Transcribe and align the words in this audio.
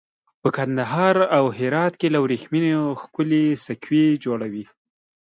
په 0.41 0.49
کندهار 0.57 1.15
او 1.37 1.43
هرات 1.57 1.93
کې 1.99 2.07
له 2.13 2.19
وریښمو 2.23 2.83
ښکلي 3.01 3.45
سکوي 3.65 4.07
جوړوي. 4.25 4.65